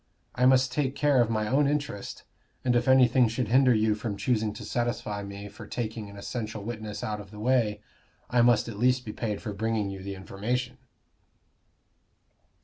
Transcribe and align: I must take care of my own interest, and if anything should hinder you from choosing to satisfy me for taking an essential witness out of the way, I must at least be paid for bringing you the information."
I 0.33 0.47
must 0.47 0.71
take 0.71 0.95
care 0.95 1.21
of 1.21 1.29
my 1.29 1.47
own 1.47 1.67
interest, 1.67 2.23
and 2.65 2.75
if 2.75 2.87
anything 2.87 3.27
should 3.27 3.49
hinder 3.49 3.71
you 3.75 3.93
from 3.93 4.17
choosing 4.17 4.51
to 4.53 4.65
satisfy 4.65 5.21
me 5.21 5.47
for 5.47 5.67
taking 5.67 6.09
an 6.09 6.17
essential 6.17 6.63
witness 6.63 7.03
out 7.03 7.21
of 7.21 7.29
the 7.29 7.37
way, 7.39 7.81
I 8.27 8.41
must 8.41 8.67
at 8.67 8.79
least 8.79 9.05
be 9.05 9.13
paid 9.13 9.43
for 9.43 9.53
bringing 9.53 9.91
you 9.91 10.01
the 10.01 10.15
information." 10.15 10.79